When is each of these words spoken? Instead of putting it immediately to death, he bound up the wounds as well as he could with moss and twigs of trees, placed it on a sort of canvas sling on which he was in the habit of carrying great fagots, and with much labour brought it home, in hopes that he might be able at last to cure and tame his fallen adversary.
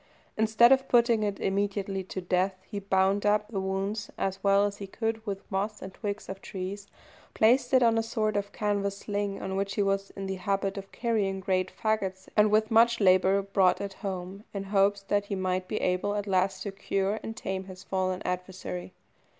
Instead 0.35 0.71
of 0.71 0.87
putting 0.87 1.21
it 1.21 1.39
immediately 1.39 2.03
to 2.03 2.21
death, 2.21 2.55
he 2.67 2.79
bound 2.79 3.23
up 3.23 3.47
the 3.49 3.59
wounds 3.59 4.09
as 4.17 4.43
well 4.43 4.65
as 4.65 4.77
he 4.77 4.87
could 4.87 5.23
with 5.27 5.43
moss 5.51 5.79
and 5.79 5.93
twigs 5.93 6.27
of 6.27 6.41
trees, 6.41 6.87
placed 7.35 7.71
it 7.71 7.83
on 7.83 7.99
a 7.99 8.01
sort 8.01 8.35
of 8.35 8.51
canvas 8.51 8.97
sling 8.97 9.39
on 9.39 9.55
which 9.55 9.75
he 9.75 9.83
was 9.83 10.09
in 10.15 10.25
the 10.25 10.37
habit 10.41 10.75
of 10.75 10.91
carrying 10.91 11.39
great 11.39 11.71
fagots, 11.71 12.27
and 12.35 12.49
with 12.49 12.71
much 12.71 12.99
labour 12.99 13.43
brought 13.43 13.79
it 13.79 13.93
home, 13.93 14.43
in 14.55 14.63
hopes 14.63 15.03
that 15.03 15.25
he 15.25 15.35
might 15.35 15.67
be 15.67 15.77
able 15.79 16.15
at 16.15 16.25
last 16.25 16.63
to 16.63 16.71
cure 16.71 17.19
and 17.21 17.37
tame 17.37 17.65
his 17.65 17.83
fallen 17.83 18.23
adversary. 18.25 18.93